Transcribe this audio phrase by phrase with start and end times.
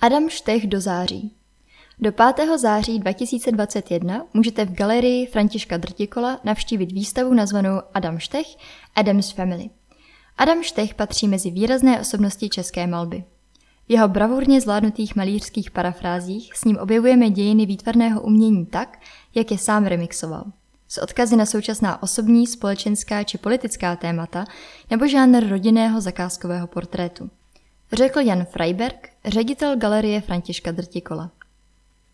[0.00, 1.34] Adam Štech do září.
[1.98, 2.58] Do 5.
[2.58, 8.46] září 2021 můžete v galerii Františka Drtikola navštívit výstavu nazvanou Adam Štech–
[8.96, 9.70] Adam's Family.
[10.36, 13.24] Adam Štech patří mezi výrazné osobnosti české malby.
[13.88, 18.98] V jeho bravurně zvládnutých malířských parafrázích s ním objevujeme dějiny výtvarného umění tak,
[19.34, 20.44] jak je sám remixoval.
[20.88, 24.44] S odkazy na současná osobní, společenská či politická témata
[24.90, 27.30] nebo žánr rodinného zakázkového portrétu.
[27.92, 31.30] Řekl Jan Freiberg, ředitel galerie Františka Drtikola.